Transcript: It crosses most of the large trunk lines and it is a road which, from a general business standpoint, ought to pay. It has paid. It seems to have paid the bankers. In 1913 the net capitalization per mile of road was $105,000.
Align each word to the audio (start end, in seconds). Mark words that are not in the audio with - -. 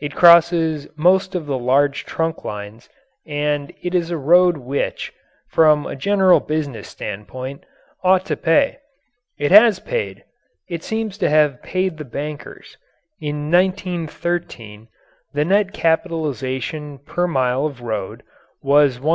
It 0.00 0.14
crosses 0.14 0.88
most 0.96 1.34
of 1.34 1.44
the 1.44 1.58
large 1.58 2.06
trunk 2.06 2.46
lines 2.46 2.88
and 3.26 3.74
it 3.82 3.94
is 3.94 4.10
a 4.10 4.16
road 4.16 4.56
which, 4.56 5.12
from 5.50 5.84
a 5.86 5.94
general 5.94 6.40
business 6.40 6.88
standpoint, 6.88 7.62
ought 8.02 8.24
to 8.24 8.38
pay. 8.38 8.78
It 9.36 9.50
has 9.52 9.78
paid. 9.78 10.24
It 10.66 10.82
seems 10.82 11.18
to 11.18 11.28
have 11.28 11.62
paid 11.62 11.98
the 11.98 12.06
bankers. 12.06 12.78
In 13.20 13.50
1913 13.50 14.88
the 15.34 15.44
net 15.44 15.74
capitalization 15.74 16.96
per 16.96 17.26
mile 17.28 17.66
of 17.66 17.82
road 17.82 18.22
was 18.62 18.98
$105,000. 18.98 19.14